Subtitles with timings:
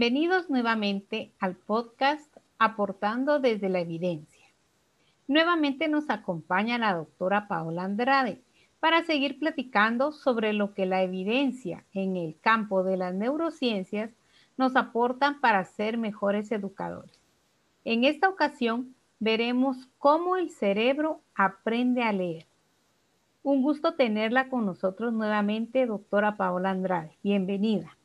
[0.00, 4.46] Bienvenidos nuevamente al podcast Aportando desde la Evidencia.
[5.26, 8.40] Nuevamente nos acompaña la doctora Paola Andrade
[8.78, 14.12] para seguir platicando sobre lo que la evidencia en el campo de las neurociencias
[14.56, 17.18] nos aportan para ser mejores educadores.
[17.84, 22.46] En esta ocasión veremos cómo el cerebro aprende a leer.
[23.42, 27.18] Un gusto tenerla con nosotros nuevamente, doctora Paola Andrade.
[27.24, 27.97] Bienvenida.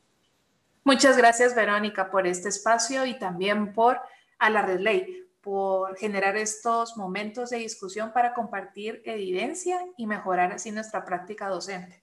[0.86, 3.98] Muchas gracias, Verónica, por este espacio y también por
[4.38, 10.52] a la Red Ley, por generar estos momentos de discusión para compartir evidencia y mejorar
[10.52, 12.02] así nuestra práctica docente.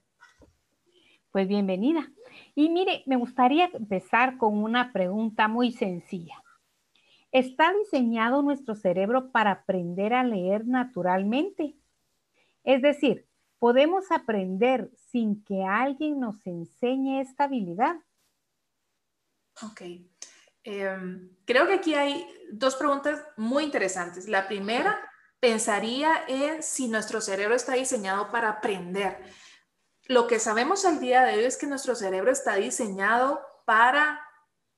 [1.31, 2.11] Pues bienvenida.
[2.55, 6.41] Y mire, me gustaría empezar con una pregunta muy sencilla.
[7.31, 11.75] ¿Está diseñado nuestro cerebro para aprender a leer naturalmente?
[12.63, 13.27] Es decir,
[13.59, 17.95] ¿podemos aprender sin que alguien nos enseñe esta habilidad?
[19.63, 19.81] Ok.
[20.63, 24.27] Em, creo que aquí hay dos preguntas muy interesantes.
[24.27, 24.99] La primera,
[25.41, 29.17] pensaría en si nuestro cerebro está diseñado para aprender.
[30.05, 34.21] Lo que sabemos al día de hoy es que nuestro cerebro está diseñado para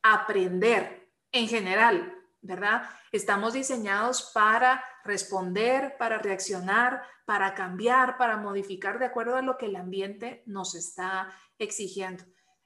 [0.01, 2.89] aprender en general, ¿verdad?
[3.11, 9.65] Estamos diseñados para responder, para reaccionar, para cambiar, para modificar de acuerdo a lo que
[9.65, 12.23] el ambiente nos está exigiendo.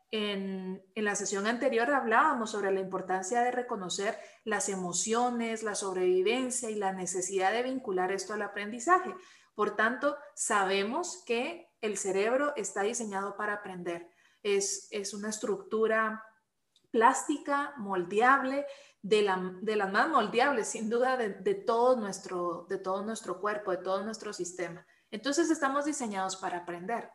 [0.10, 6.76] En, la sesión anterior hablábamos sobre la importancia de reconocer las emociones, la sobrevivencia y
[6.76, 9.14] la necesidad de vincular esto al aprendizaje.
[9.54, 14.10] Por tanto, sabemos que el cerebro está diseñado para aprender.
[14.44, 16.24] Es, una estructura
[16.90, 18.66] plástica, moldeable,
[19.02, 24.04] de, las más moldeables, sin duda, de, todo nuestro, de todo nuestro cuerpo, de todo
[24.04, 24.86] nuestro sistema.
[25.12, 27.10] Entonces, estamos diseñados para aprender.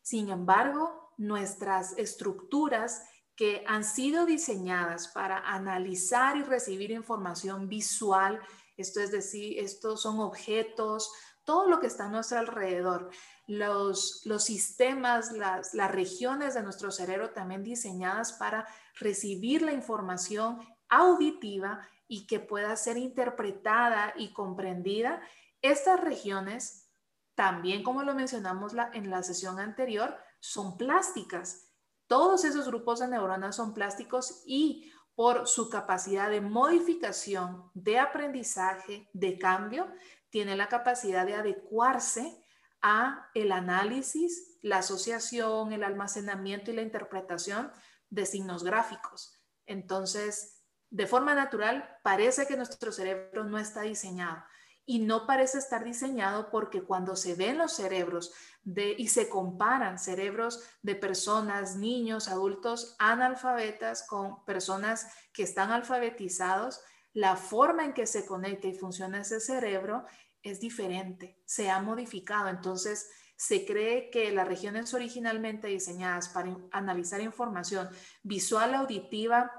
[0.00, 3.02] Sin embargo, nuestras estructuras
[3.36, 8.40] que han sido diseñadas para analizar y recibir información visual,
[8.76, 11.10] esto es decir, estos son objetos,
[11.44, 13.10] todo lo que está a nuestro alrededor,
[13.46, 18.66] los, los sistemas, las, las regiones de nuestro cerebro también diseñadas para
[19.00, 25.22] recibir la información auditiva y que pueda ser interpretada y comprendida,
[25.62, 26.90] estas regiones,
[27.34, 31.68] también como lo mencionamos en la sesión anterior, son plásticas.
[32.08, 39.08] Todos esos grupos de neuronas son plásticos y por su capacidad de modificación, de aprendizaje,
[39.12, 39.86] de cambio,
[40.30, 42.44] tiene la capacidad de adecuarse
[42.80, 47.70] a el análisis, la asociación, el almacenamiento y la interpretación
[48.10, 49.38] de signos gráficos.
[49.66, 54.42] Entonces, de forma natural, parece que nuestro cerebro no está diseñado
[54.84, 58.32] y no parece estar diseñado porque cuando se ven los cerebros
[58.64, 66.80] de, y se comparan cerebros de personas, niños, adultos analfabetas con personas que están alfabetizados,
[67.12, 70.04] la forma en que se conecta y funciona ese cerebro
[70.42, 72.48] es diferente, se ha modificado.
[72.48, 77.88] Entonces, se cree que las regiones originalmente diseñadas para analizar información
[78.22, 79.50] visual, auditiva,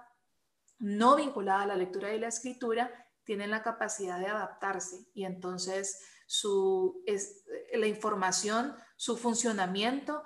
[0.80, 6.00] no vinculada a la lectura y la escritura, tienen la capacidad de adaptarse y entonces
[6.26, 10.24] su, es, la información, su funcionamiento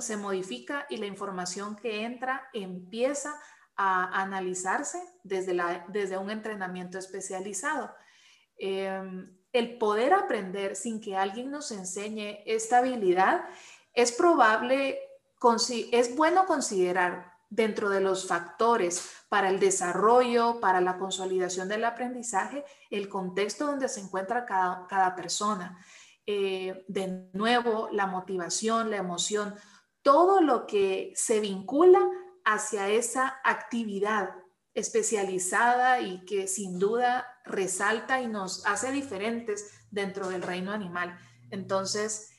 [0.00, 3.34] se modifica y la información que entra empieza
[3.76, 7.94] a analizarse desde, la, desde un entrenamiento especializado.
[8.56, 13.44] Em, el poder aprender sin que alguien nos enseñe esta habilidad
[13.92, 14.98] es probable,
[15.92, 22.64] es bueno considerar dentro de los factores para el desarrollo, para la consolidación del aprendizaje,
[22.90, 25.78] el contexto donde se encuentra cada, persona.
[26.26, 29.54] Eh, de nuevo, la motivación, la emoción,
[30.02, 32.00] todo lo que se vincula
[32.44, 34.34] hacia esa actividad
[34.74, 41.18] especializada y que sin duda resalta y nos hace diferentes dentro del reino animal.
[41.50, 42.33] Entonces,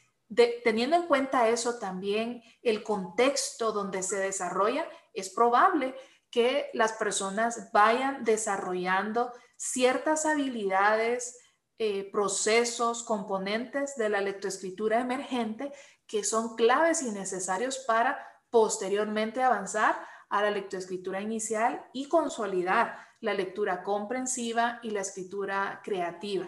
[0.64, 5.96] teniendo en cuenta eso también, el contexto donde se desarrolla, es probable
[6.30, 11.38] que las personas vayan desarrollando ciertas habilidades,
[11.78, 15.72] eh, procesos, componentes de la lectoescritura emergente
[16.08, 18.18] que son claves y necesarios para
[18.50, 20.00] posteriormente avanzar
[20.30, 26.48] a la lectoescritura inicial y consolidar la lectura comprensiva y la escritura creativa.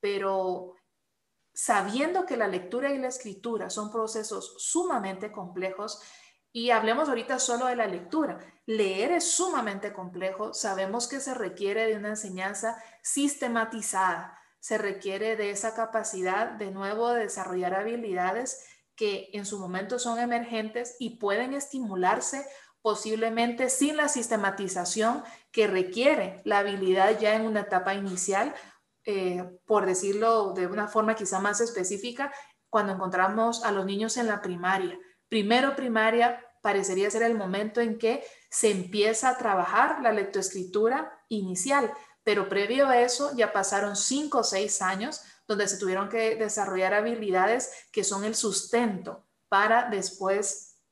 [0.00, 0.76] Pero
[1.58, 6.00] sabiendo que la lectura y la escritura son procesos sumamente complejos,
[6.52, 8.38] y hablemos ahorita solo de la lectura.
[8.64, 10.54] Leer es sumamente complejo.
[10.54, 14.38] Sabemos que se requiere de una enseñanza sistematizada.
[14.60, 18.64] Se requiere de esa capacidad de nuevo de desarrollar habilidades
[18.94, 22.46] que en su momento son emergentes y pueden estimularse
[22.82, 28.54] posiblemente sin la sistematización que requiere la habilidad ya en una etapa inicial,
[29.10, 32.30] eh, por decirlo de una forma quizá más específica,
[32.68, 34.98] cuando encontramos a los niños en la primaria.
[35.30, 41.90] Primero primaria parecería ser el momento en que se empieza a trabajar la lectoescritura inicial,
[42.22, 46.92] pero previo a eso ya pasaron cinco o seis años donde se tuvieron que desarrollar
[46.92, 50.82] habilidades que son el sustento para después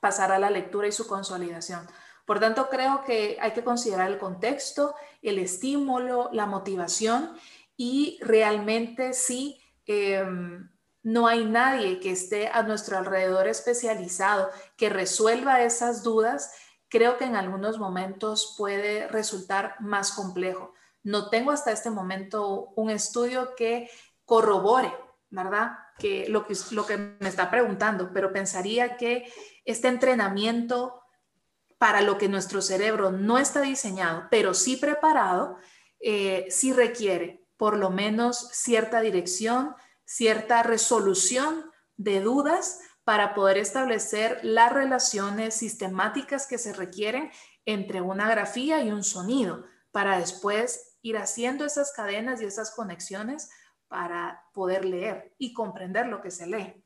[0.00, 1.86] pasar a la lectura y su consolidación.
[2.24, 7.34] Por tanto, creo que hay que considerar el contexto, el estímulo, la motivación
[7.78, 10.68] y realmente sí, em,
[11.04, 16.52] no hay nadie que esté a nuestro alrededor especializado que resuelva esas dudas,
[16.88, 20.74] creo que en algunos momentos puede resultar más complejo.
[21.04, 23.88] No tengo hasta este momento un estudio que
[24.24, 24.92] corrobore,
[25.30, 25.78] ¿verdad?
[25.98, 29.32] Que lo que, lo que me está preguntando, pero pensaría que
[29.64, 31.00] este entrenamiento
[31.78, 35.58] para lo que nuestro cerebro no está diseñado, pero sí preparado,
[36.00, 39.74] eh, sí requiere por lo menos cierta dirección,
[40.06, 47.30] cierta resolución de dudas para poder establecer las relaciones sistemáticas que se requieren
[47.66, 53.50] entre una grafía y un sonido, para después ir haciendo esas cadenas y esas conexiones
[53.88, 56.82] para poder leer y comprender lo que se lee.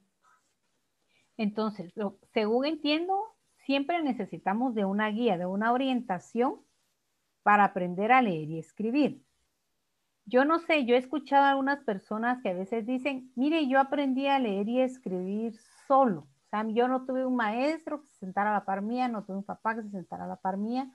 [1.37, 1.93] Entonces,
[2.33, 3.15] según entiendo,
[3.67, 6.65] siempre necesitamos de una guía, de una orientación
[7.43, 9.25] para aprender a leer y escribir.
[10.25, 13.81] Yo no sé, yo he escuchado a algunas personas que a veces dicen, mire, yo
[13.81, 15.57] aprendí a leer y escribir
[15.89, 16.21] solo.
[16.21, 19.25] O sea, yo no tuve un maestro que se sentara a la par mía, no
[19.25, 20.91] tuve un papá que se sentara a la par mía,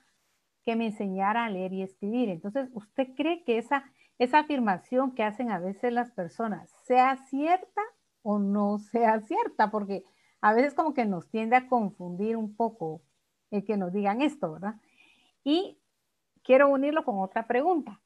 [0.64, 2.28] que me enseñara a leer y escribir.
[2.30, 3.84] Entonces, ¿usted cree que esa,
[4.18, 7.82] esa afirmación que hacen a veces las personas sea cierta
[8.22, 9.70] o no sea cierta?
[9.70, 10.04] Porque
[10.40, 13.02] a veces como que nos tiende a confundir un poco
[13.50, 14.76] el que nos digan esto, ¿verdad?
[15.44, 15.78] Y
[16.42, 18.00] quiero unirlo con otra pregunta.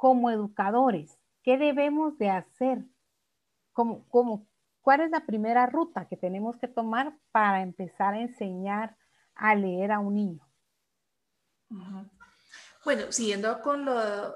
[0.00, 2.86] Como educadores, ¿qué debemos de hacer?
[3.74, 4.48] Como, como,
[4.80, 8.96] ¿Cuál es la primera ruta que tenemos que tomar para empezar a enseñar
[9.34, 10.48] a leer a un niño?
[12.84, 13.86] Bueno, siguiendo con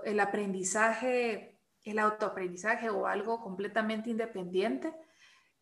[0.04, 4.94] el aprendizaje, el autoaprendizaje o algo completamente independiente,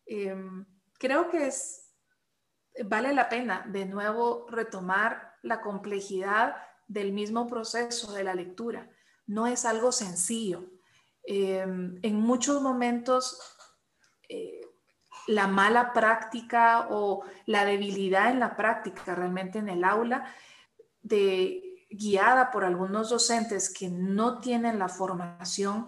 [0.05, 0.65] em,
[0.99, 1.95] creo que es,
[2.85, 6.57] vale la pena de nuevo retomar la complejidad
[6.87, 8.89] del mismo proceso de la lectura.
[9.25, 10.69] No es algo sencillo.
[11.23, 13.39] Em, en muchos momentos,
[14.27, 14.61] eh,
[15.27, 20.25] la mala práctica o la debilidad en la práctica realmente en el aula,
[21.01, 25.87] de, guiada por algunos docentes que no tienen la formación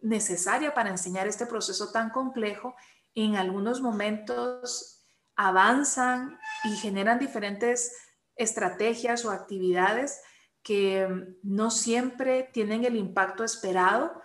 [0.00, 2.74] necesaria para enseñar este proceso tan complejo,
[3.14, 5.04] en algunos momentos
[5.36, 7.92] avanzan y generan diferentes
[8.34, 10.20] estrategias o actividades
[10.66, 11.06] que
[11.44, 14.20] no siempre tienen el impacto esperado,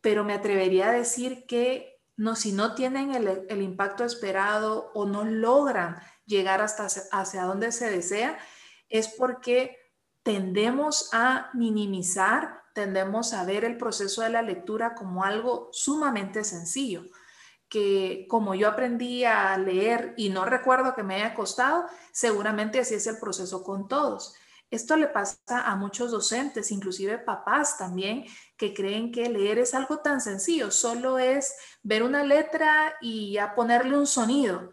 [0.00, 5.22] pero me atrevería a decir que no, si no tienen el, impacto esperado o no
[5.22, 8.36] logran llegar hasta hacia donde se desea,
[8.88, 9.76] es porque
[10.24, 17.04] tendemos a minimizar, tendemos a ver el proceso de la lectura como algo sumamente sencillo
[17.68, 22.96] que como yo aprendí a leer y no recuerdo que me haya costado, seguramente así
[22.96, 24.34] es el proceso con todos.
[24.72, 28.24] Esto le pasa a muchos docentes, inclusive papás también,
[28.56, 33.54] que creen que leer es algo tan sencillo, solo es ver una letra y a
[33.54, 34.72] ponerle un sonido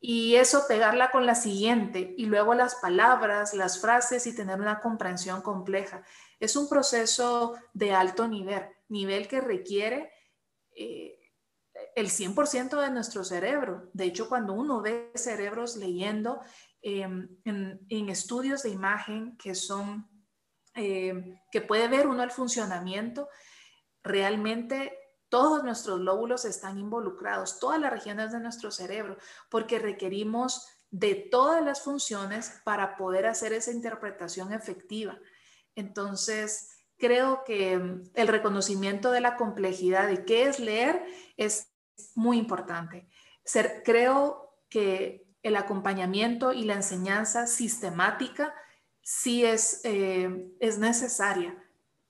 [0.00, 4.80] y eso pegarla con la siguiente y luego las palabras, las frases y tener una
[4.80, 6.02] comprensión compleja.
[6.40, 10.10] Es un proceso de alto nivel, nivel que requiere
[10.74, 11.18] eh,
[11.96, 13.90] el 100% de nuestro cerebro.
[13.92, 16.40] De hecho, cuando uno ve cerebros leyendo
[16.86, 20.06] em, en, estudios de imagen que son,
[20.74, 23.26] em, que puede ver uno el funcionamiento,
[24.02, 24.92] realmente
[25.30, 29.16] todos nuestros lóbulos están involucrados, todas las regiones de nuestro cerebro,
[29.48, 35.18] porque requerimos de todas las funciones para poder hacer esa interpretación efectiva.
[35.74, 41.02] Entonces, creo que em, el reconocimiento de la complejidad de qué es leer
[41.38, 41.72] es
[42.14, 43.08] muy importante.
[43.42, 48.52] Ser, creo que el acompañamiento y la enseñanza sistemática
[49.02, 51.54] sí es, eh, es necesaria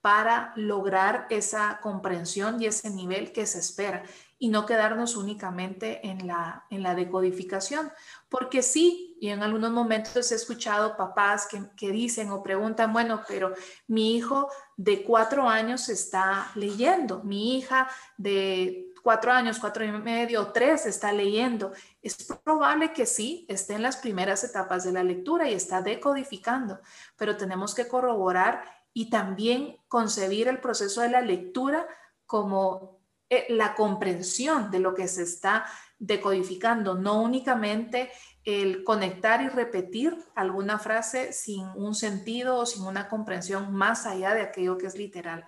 [0.01, 4.05] para lograr esa comprensión y ese nivel que se espera
[4.39, 7.91] y no quedarnos únicamente en la, en la decodificación.
[8.29, 13.23] Porque sí, y en algunos momentos he escuchado papás que, que dicen o preguntan, bueno,
[13.27, 13.55] pero
[13.89, 17.89] mi hijo de cuatro años está leyendo, mi hija
[18.19, 23.83] de cuatro años, cuatro y medio, tres está leyendo, es probable que sí esté en
[23.83, 26.81] las primeras etapas de la lectura y está decodificando,
[27.15, 31.87] pero tenemos que corroborar y también concebir el proceso de la lectura
[32.25, 35.67] como eh, la comprensión de lo que se está
[35.99, 38.11] decodificando, no únicamente
[38.43, 44.33] el conectar y repetir alguna frase sin un sentido o sin una comprensión más allá
[44.33, 45.47] de aquello que es literal.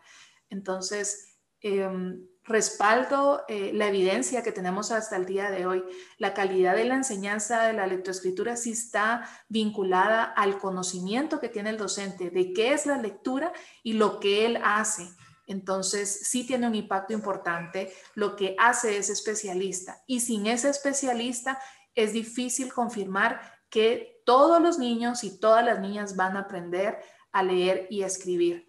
[0.51, 5.85] Entonces, em, respaldo eh, la evidencia que tenemos hasta el día de hoy.
[6.19, 11.71] La calidad de la enseñanza de la lectoescritura sí está vinculada al conocimiento que tiene
[11.71, 15.09] el docente de qué es la lectura y lo que él hace.
[15.47, 20.03] Entonces, sí tiene un impacto importante lo que hace ese especialista.
[20.07, 21.61] Y sin ese especialista,
[21.95, 26.99] es difícil confirmar que todos los niños y todas las niñas van a aprender
[27.33, 28.66] a leer y a escribir.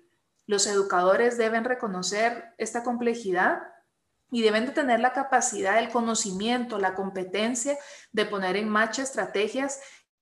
[0.47, 3.61] Los educadores deben reconocer esta complejidad
[4.31, 7.77] y deben de tener la capacidad, el conocimiento, la competencia
[8.11, 9.79] de poner en marcha estrategias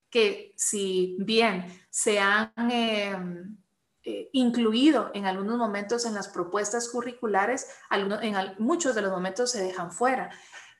[0.09, 3.57] que si bien se han em,
[4.03, 9.63] eh, incluido en algunos momentos en las propuestas curriculares, en muchos de los momentos se
[9.63, 10.31] dejan fuera.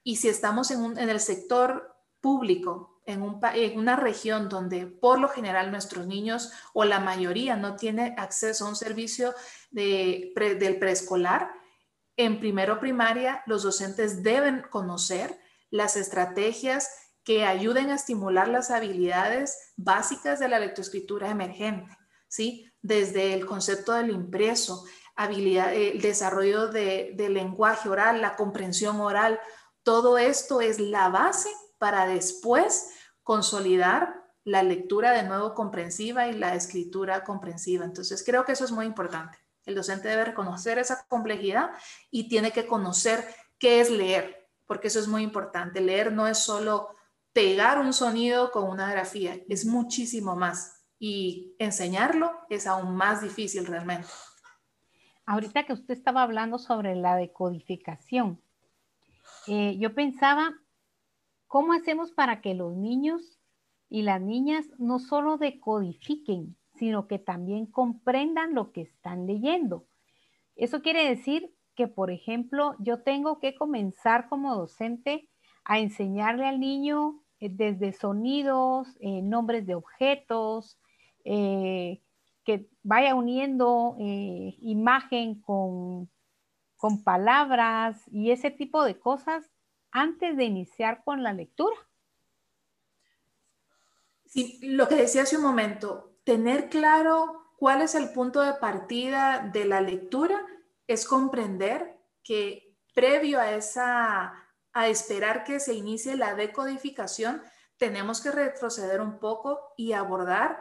[0.04, 5.20] Y si estamos en, en el sector público en, un, en, una región donde por
[5.20, 9.34] lo general nuestros niños o la mayoría no tiene acceso a un servicio
[9.72, 11.52] de, del preescolar,
[12.18, 16.90] en primero primaria los docentes deben conocer las estrategias
[17.24, 21.92] que ayuden a estimular las habilidades básicas de la lectoescritura emergente,
[22.28, 22.72] ¿sí?
[22.82, 24.86] Desde el concepto del impreso,
[25.16, 29.40] habilidad, el desarrollo de, del lenguaje oral, la comprensión oral,
[29.82, 32.92] todo esto es la base para después
[33.24, 37.84] consolidar la lectura de nuevo comprensiva y la escritura comprensiva.
[37.84, 39.38] Entonces, creo que eso es muy importante.
[39.66, 41.72] El docente debe reconocer esa complejidad
[42.12, 43.26] y tiene que conocer
[43.58, 45.82] qué es leer, porque eso es muy importante.
[45.82, 46.96] Leer no es solo
[47.34, 50.86] pegar un sonido con una grafía, es muchísimo más.
[51.00, 54.08] Y enseñarlo es aún más difícil realmente.
[55.26, 58.42] Ahorita que usted estaba hablando sobre la decodificación,
[59.48, 60.54] eh, yo pensaba
[61.56, 63.40] ¿Cómo hacemos para que los niños
[63.88, 69.86] y las niñas no solo decodifiquen, sino que también comprendan lo que están leyendo?
[70.58, 75.30] Eso quiere decir que, por ejemplo, yo tengo que comenzar como docente
[75.64, 80.78] a enseñarle al niño eh, desde sonidos, eh, nombres de objetos,
[81.24, 82.02] eh,
[82.44, 86.10] que vaya uniendo imagen con,
[86.76, 89.55] con palabras y ese tipo de cosas
[89.96, 91.78] antes de iniciar con la lectura.
[94.26, 99.50] Sí, lo que decía hace un momento, tener claro cuál es el punto de partida
[99.54, 100.46] de la lectura
[100.86, 104.34] es comprender que previo a esa
[104.74, 107.42] a esperar que se inicie la decodificación,
[107.78, 110.60] tenemos que retroceder un poco y abordar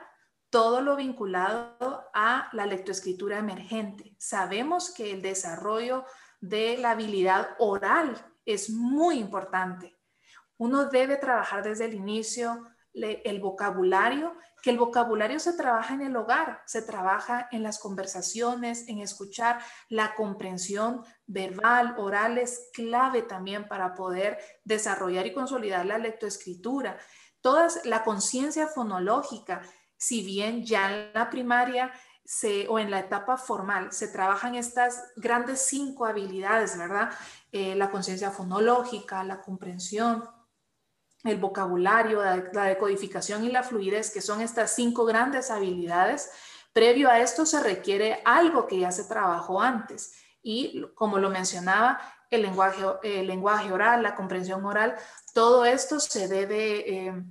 [0.50, 4.14] todo lo vinculado a la lectoescritura emergente.
[4.20, 6.04] Sabemos que el desarrollo
[6.40, 9.96] de la habilidad oral es muy importante.
[10.56, 16.16] Uno debe trabajar desde el inicio el vocabulario, que el vocabulario se trabaja en el
[16.16, 19.58] hogar, se trabaja en las conversaciones, en escuchar,
[19.88, 26.96] la comprensión verbal, oral es clave también para poder desarrollar y consolidar la lectoescritura.
[27.40, 29.60] Toda la conciencia fonológica,
[29.96, 31.92] si bien ya en la primaria
[32.68, 37.10] o en la etapa formal se trabajan estas grandes cinco habilidades, ¿verdad?
[37.52, 40.24] Eh, la conciencia fonológica, la comprensión,
[41.22, 46.30] el vocabulario, la, decodificación y la fluidez, que son estas cinco grandes habilidades.
[46.72, 52.00] Previo a esto se requiere algo que ya se trabajó antes y como lo mencionaba,
[52.30, 54.96] el lenguaje, el lenguaje oral, la comprensión oral,
[55.34, 57.24] todo esto se debe eh,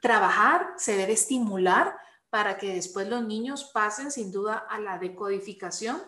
[0.00, 1.96] trabajar, se debe estimular
[2.34, 6.02] para que después los niños pasen sin duda a la decodificación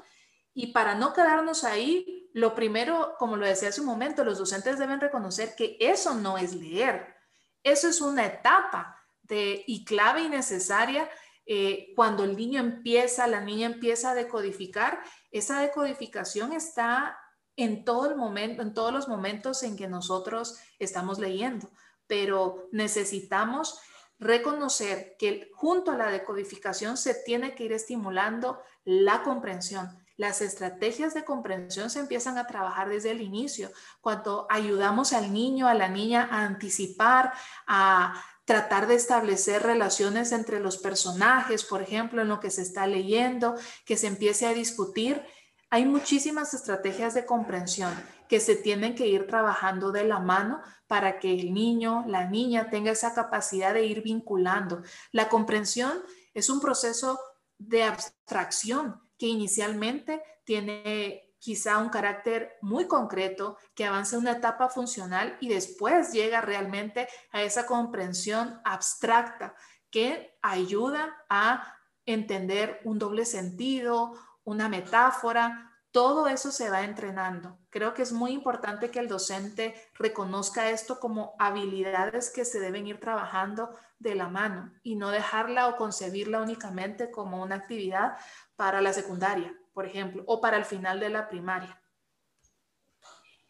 [0.54, 4.76] y para no quedarnos ahí, lo primero, como lo decía hace un momento, los docentes
[4.76, 7.14] deben reconocer que eso no es leer.
[7.62, 11.08] Eso es una etapa de, y clave y necesaria
[11.46, 14.98] eh, cuando el niño empieza, la niña empieza a decodificar.
[15.30, 17.16] Esa decodificación está
[17.54, 21.70] en todo el momento, en todos los momentos en que nosotros estamos leyendo,
[22.08, 23.80] pero necesitamos
[24.18, 31.14] reconocer que junto a la decodificación se tiene que ir estimulando la comprensión las estrategias
[31.14, 33.70] de comprensión se empiezan a trabajar desde el inicio,
[34.00, 37.32] cuando ayudamos al niño, a la niña a anticipar,
[37.66, 42.86] a tratar de establecer relaciones entre los personajes, por ejemplo, en lo que se está
[42.86, 45.22] leyendo, que se empiece a discutir.
[45.70, 47.92] Hay muchísimas estrategias de comprensión
[48.28, 52.70] que se tienen que ir trabajando de la mano para que el niño, la niña
[52.70, 54.82] tenga esa capacidad de ir vinculando.
[55.12, 56.02] La comprensión
[56.34, 57.18] es un proceso
[57.58, 65.36] de abstracción que inicialmente tiene quizá un carácter muy concreto, que avanza una etapa funcional
[65.40, 69.54] y después llega realmente a esa comprensión abstracta
[69.90, 74.12] que ayuda a entender un doble sentido,
[74.46, 77.58] una metáfora, todo eso se va entrenando.
[77.68, 82.86] Creo que es muy importante que el docente reconozca esto como habilidades que se deben
[82.86, 88.16] ir trabajando de la mano y no dejarla o concebirla únicamente como una actividad
[88.54, 91.82] para la secundaria, por ejemplo, o para el final de la primaria.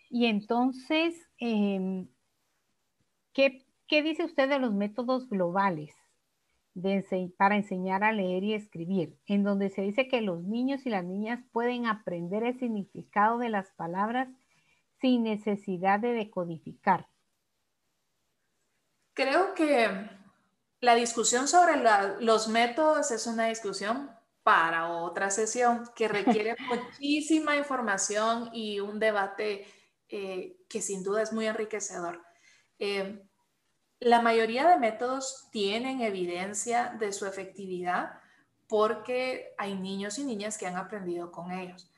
[0.08, 2.08] Y entonces, em,
[3.32, 5.94] ¿qué, ¿qué dice usted de los métodos globales?
[7.36, 11.04] Para enseñar a leer y escribir, en donde se dice que los niños y las
[11.04, 14.28] niñas pueden aprender el significado de las palabras
[15.00, 17.08] sin necesidad de decodificar.
[19.14, 19.88] Creo que
[20.80, 21.82] la discusión sobre
[22.20, 24.10] los métodos es una discusión
[24.42, 29.66] para otra sesión que requiere muchísima información y un debate
[30.08, 32.22] eh, que sin duda es muy enriquecedor.
[32.78, 33.26] Eh,
[34.00, 38.20] la mayoría de métodos tienen evidencia de su efectividad
[38.68, 41.90] porque hay niños y niñas que han aprendido con ellos.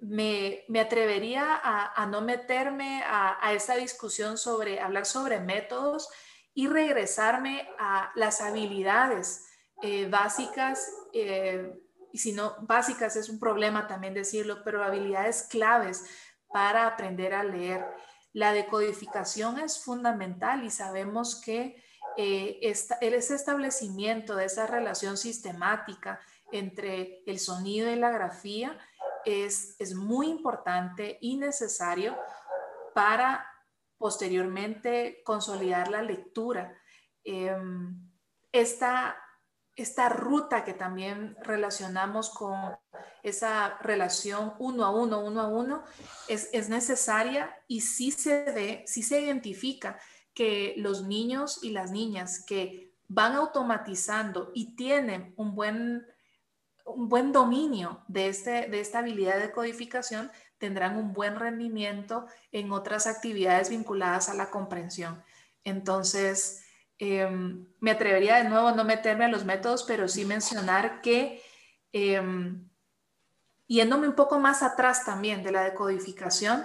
[0.00, 6.08] Me, atrevería a, no meterme a, esa discusión sobre hablar sobre métodos
[6.54, 9.46] y regresarme a las habilidades
[9.82, 11.70] eh, básicas, eh,
[12.12, 16.04] y si no, básicas es un problema también decirlo, pero habilidades claves
[16.48, 17.84] para aprender a leer.
[18.36, 21.82] La decodificación es fundamental y sabemos que
[22.18, 26.20] eh, ese establecimiento de esa relación sistemática
[26.52, 28.78] entre el sonido y la grafía
[29.24, 32.14] es, es muy importante y necesario
[32.94, 33.50] para
[33.96, 36.78] posteriormente consolidar la lectura.
[37.24, 38.06] Em,
[38.52, 39.16] esta
[39.76, 42.56] esta ruta que también relacionamos con
[43.22, 45.84] esa relación uno a uno, uno a uno,
[46.28, 49.98] es, necesaria y sí se ve, sí se identifica
[50.32, 56.06] que los niños y las niñas que van automatizando y tienen un buen,
[56.84, 62.72] un buen dominio de, este, de esta habilidad de codificación tendrán un buen rendimiento en
[62.72, 65.22] otras actividades vinculadas a la comprensión.
[65.64, 66.65] Entonces,
[66.98, 71.42] Em, me atrevería de nuevo a no meterme a los métodos, pero sí mencionar que,
[71.92, 72.68] em,
[73.66, 76.64] yéndome un poco más atrás también de la decodificación,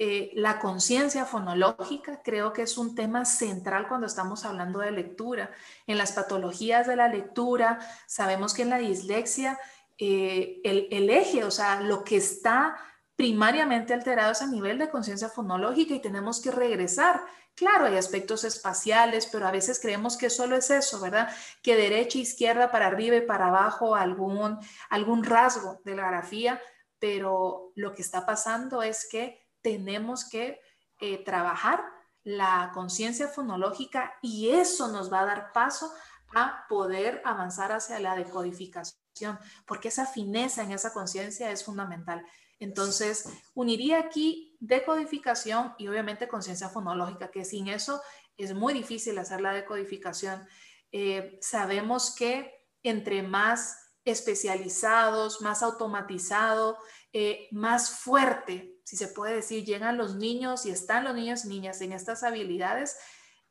[0.00, 5.50] eh, la conciencia fonológica creo que es un tema central cuando estamos hablando de lectura.
[5.88, 9.58] En las patologías de la lectura, sabemos que en la dislexia
[9.98, 12.76] eh, el, el, eje, o sea, lo que está
[13.18, 17.20] primariamente alterado es a nivel de conciencia fonológica y tenemos que regresar
[17.58, 21.28] Claro, hay aspectos espaciales, pero a veces creemos que solo es eso, ¿verdad?
[21.60, 26.62] Que derecha, izquierda, para arriba y para abajo, algún, algún rasgo de la grafía,
[27.00, 30.60] pero lo que está pasando es que tenemos que
[31.00, 31.82] eh, trabajar
[32.22, 35.92] la conciencia fonológica y eso nos va a dar paso
[36.36, 42.24] a poder avanzar hacia la decodificación, porque esa fineza en esa conciencia es fundamental.
[42.60, 48.00] Entonces, uniría aquí decodificación y obviamente conciencia fonológica, que sin eso
[48.36, 50.46] es muy difícil hacer la decodificación.
[50.92, 56.78] Eh, sabemos que entre más especializados, más automatizado,
[57.12, 61.48] eh, más fuerte, si se puede decir, llegan los niños y están los niños y
[61.48, 62.96] niñas en estas habilidades,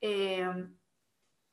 [0.01, 0.47] eh,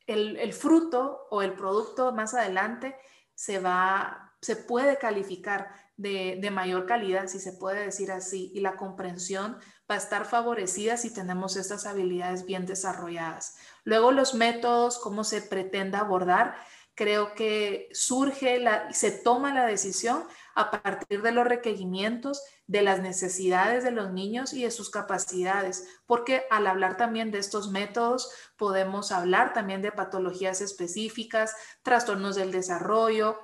[0.06, 2.96] el, fruto o el producto más adelante
[3.34, 8.76] se va, se puede calificar de, mayor calidad, si se puede decir así, y la
[8.76, 9.59] comprensión
[9.90, 13.57] va a estar favorecida si tenemos estas habilidades bien desarrolladas.
[13.85, 16.57] Luego los métodos, cómo se pretende abordar,
[16.94, 23.00] creo que surge, la, se toma la decisión a partir de los requerimientos, de las
[23.00, 28.30] necesidades de los niños y de sus capacidades, porque al hablar también de estos métodos
[28.57, 33.38] podemos hablar también de patologías específicas, trastornos del desarrollo,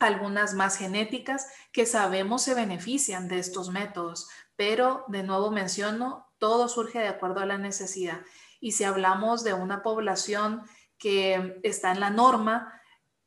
[0.00, 6.68] algunas más genéticas que sabemos se benefician de estos métodos, pero de nuevo menciono, todo
[6.68, 8.22] surge de acuerdo a la necesidad.
[8.60, 10.62] Y si hablamos de una población
[10.98, 12.72] que está en la norma,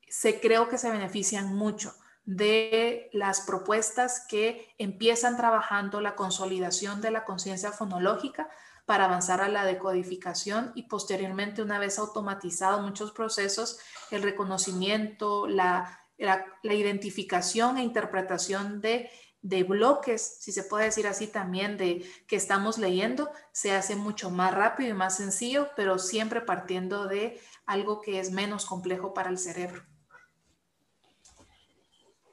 [0.07, 1.93] se creo que se benefician mucho
[2.25, 8.49] de las propuestas que empiezan trabajando la consolidación de la conciencia fonológica
[8.85, 13.79] para avanzar a la decodificación y posteriormente, una vez automatizado muchos procesos,
[14.11, 19.09] el reconocimiento, la la, identificación e interpretación de
[19.43, 24.31] de bloques, si se puede decir así también, de que estamos leyendo, se hace mucho
[24.31, 29.29] más rápido y más sencillo, pero siempre partiendo de algo que es menos complejo para
[29.29, 29.83] el cerebro.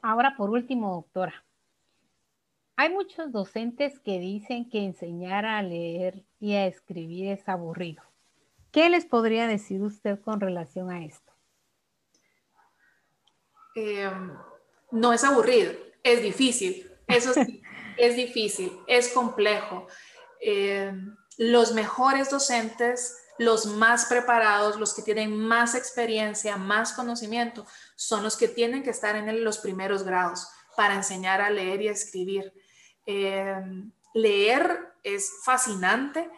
[0.02, 1.44] Ahora, por último, doctora,
[2.76, 8.02] hay muchos docentes que dicen que enseñar a leer y a escribir es aburrido.
[8.70, 11.29] ¿Qué les podría decir usted con relación a esto?
[13.74, 14.32] Em,
[14.90, 16.90] no es aburrido, es difícil.
[17.06, 17.62] Eso sí,
[17.96, 19.86] es difícil, es complejo.
[20.40, 20.92] Eh,
[21.36, 28.36] los mejores docentes, los más preparados, los que tienen más experiencia, más conocimiento, son los
[28.36, 32.52] que tienen que estar en los primeros grados para enseñar a leer y a escribir.
[33.06, 33.56] Eh,
[34.14, 36.30] leer es fascinante,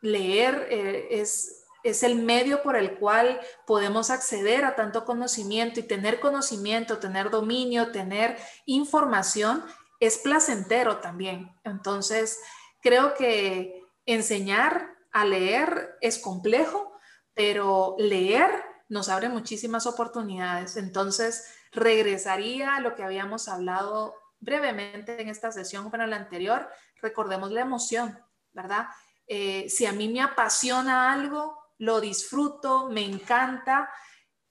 [0.00, 5.84] leer eh, es es el medio por el cual podemos acceder a tanto conocimiento y
[5.84, 9.64] tener conocimiento, tener dominio, tener información
[10.00, 11.54] es placentero también.
[11.64, 12.40] Entonces,
[12.82, 16.92] creo que enseñar a leer es complejo,
[17.34, 18.50] pero leer
[18.88, 20.76] nos abre muchísimas oportunidades.
[20.76, 26.68] Entonces, regresaría a lo que habíamos hablado brevemente en esta sesión para la anterior.
[27.00, 28.18] Recordemos la emoción,
[28.52, 28.86] ¿verdad?
[29.26, 33.90] Eh, si a mí me apasiona algo, lo disfruto, me encanta,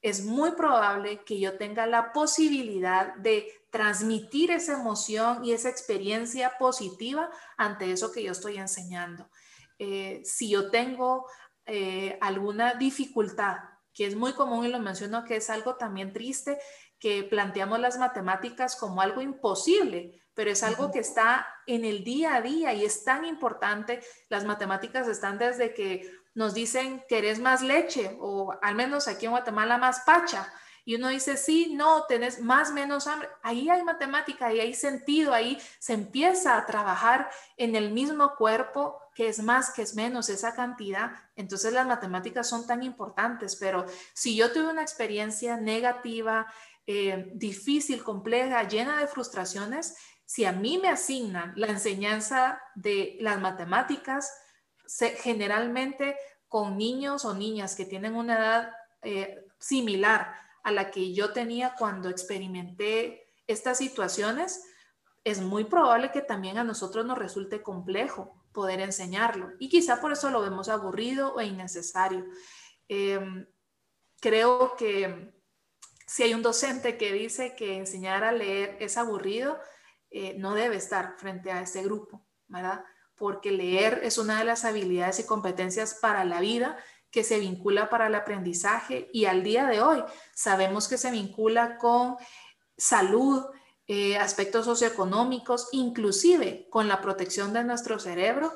[0.02, 6.58] es muy probable que yo tenga la posibilidad de transmitir esa emoción y esa experiencia
[6.60, 9.30] positiva ante eso que yo estoy enseñando.
[9.80, 11.26] Eh, si yo tengo
[11.66, 13.58] eh, alguna dificultad,
[13.94, 16.60] que es muy común y lo menciono que es algo también triste,
[17.00, 22.36] que planteamos las matemáticas como algo imposible, pero es algo que está en el día
[22.36, 24.01] a día y es tan importante.
[24.30, 28.17] Las matemáticas están desde que nos dicen, ¿querés más leche?
[28.19, 30.51] O al menos aquí en Guatemala más pacha
[30.88, 33.28] y uno dice, sí, no, tenés más, menos hambre.
[33.41, 39.01] Ahí hay matemática, ahí hay sentido, ahí se empieza a trabajar en el mismo cuerpo,
[39.15, 41.13] que es más, que es menos, esa cantidad.
[41.36, 46.45] Entonces las matemáticas son tan importantes, pero si yo tuve una experiencia negativa,
[46.86, 53.40] eh, difícil, compleja, llena de frustraciones, si a mí me asignan la enseñanza de las
[53.40, 54.32] matemáticas,
[55.18, 61.32] generalmente con niños o niñas que tienen una edad eh, similar a la que yo
[61.32, 64.64] tenía cuando experimenté estas situaciones,
[65.24, 69.52] es muy probable que también a nosotros nos resulte complejo poder enseñarlo.
[69.60, 72.26] Y quizá por eso lo vemos aburrido o innecesario.
[72.88, 73.46] Em,
[74.20, 75.34] creo que
[76.08, 79.60] si hay un docente que dice que enseñar a leer es aburrido,
[80.10, 82.84] eh, no debe estar frente a ese grupo, ¿verdad?
[83.15, 86.78] Porque leer es una de las habilidades y competencias para la vida
[87.12, 91.78] que se vincula para el aprendizaje y al día de hoy sabemos que se vincula
[91.78, 92.18] con
[92.78, 93.46] salud,
[93.88, 98.52] eh, aspectos socioeconómicos, inclusive con la protección de nuestro cerebro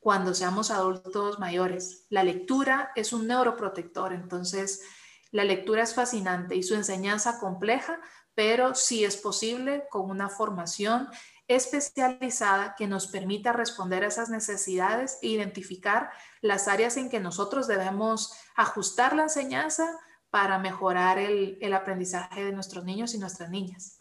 [0.00, 2.04] cuando seamos adultos mayores.
[2.10, 4.82] La lectura es un neuroprotector, entonces
[5.30, 8.00] la lectura es fascinante y su enseñanza compleja,
[8.34, 11.08] pero sí es posible con una formación
[11.46, 17.66] especializada que nos permita responder a esas necesidades e identificar las áreas en que nosotros
[17.66, 19.86] debemos ajustar la enseñanza
[20.30, 24.00] para mejorar el, el aprendizaje de nuestros niños y nuestras niñas.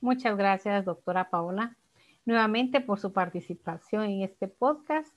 [0.00, 1.76] Muchas gracias, doctora Paola,
[2.24, 5.12] nuevamente por su participación en este podcast.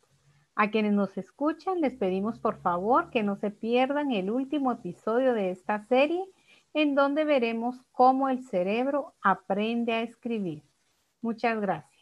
[0.55, 5.33] A quienes nos escuchan, les pedimos por favor que no se pierdan el último episodio
[5.33, 6.23] de esta serie
[6.73, 10.63] en donde veremos cómo el cerebro aprende a escribir.
[11.21, 11.92] Muchas gracias.